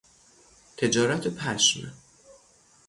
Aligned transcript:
تجارت 0.77 1.27
پشم 1.27 1.93